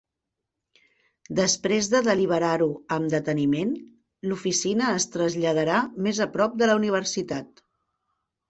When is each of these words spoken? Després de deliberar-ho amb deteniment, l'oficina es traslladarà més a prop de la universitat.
Després 1.39 1.89
de 1.91 2.01
deliberar-ho 2.07 2.69
amb 2.97 3.13
deteniment, 3.15 3.75
l'oficina 4.31 4.89
es 5.01 5.07
traslladarà 5.17 5.79
més 6.07 6.27
a 6.27 6.31
prop 6.39 6.61
de 6.63 6.71
la 6.73 6.81
universitat. 6.83 7.67